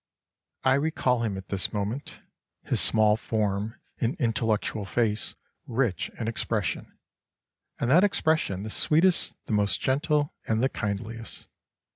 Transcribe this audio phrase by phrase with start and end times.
[0.63, 2.21] ]"I recall him at this moment
[2.63, 5.35] his small form and intellectual face
[5.67, 6.97] rich in expression,
[7.79, 11.47] and that expression the sweetest, the most gentle, and the kindliest.